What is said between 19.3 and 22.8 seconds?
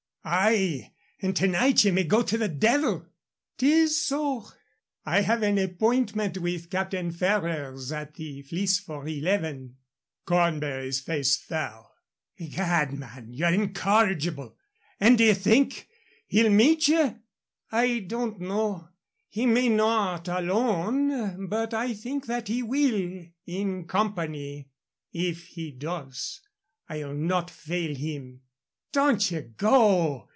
may not, alone. But I think that he